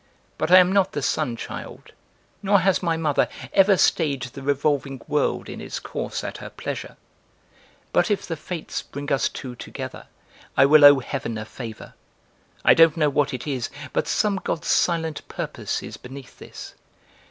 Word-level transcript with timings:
"But 0.39 0.49
I 0.49 0.57
am 0.57 0.71
not 0.73 0.93
the 0.93 1.03
sun 1.03 1.35
child 1.35 1.91
nor 2.41 2.61
has 2.61 2.81
my 2.81 2.97
mother 2.97 3.29
ever 3.53 3.77
stayed 3.77 4.23
the 4.23 4.41
revolving 4.41 4.99
world 5.07 5.47
in 5.47 5.61
its 5.61 5.77
course 5.77 6.23
at 6.23 6.37
her 6.37 6.49
pleasure; 6.49 6.97
but 7.93 8.09
if 8.09 8.25
the 8.25 8.35
Fates 8.35 8.81
bring 8.81 9.11
us 9.13 9.29
two 9.29 9.53
together 9.55 10.07
I 10.57 10.65
will 10.65 10.83
owe 10.83 10.97
heaven 11.01 11.37
a 11.37 11.45
favor. 11.45 11.93
I 12.65 12.73
don't 12.73 12.97
know 12.97 13.11
what 13.11 13.31
it 13.31 13.45
is, 13.45 13.69
but 13.93 14.07
some 14.07 14.37
god's 14.43 14.69
silent 14.69 15.27
purpose 15.27 15.83
is 15.83 15.97
beneath 15.97 16.39
this. 16.39 16.73